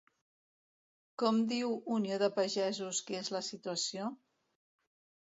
[1.25, 4.13] Com diu Unió de Pagesos que és la situació?